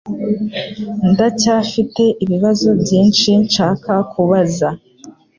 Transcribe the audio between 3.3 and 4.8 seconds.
nshaka kubaza.